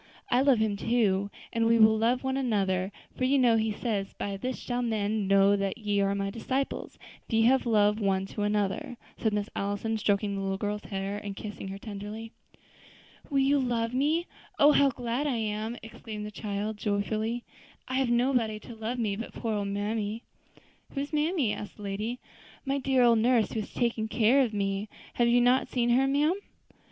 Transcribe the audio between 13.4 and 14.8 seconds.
you love me? Oh!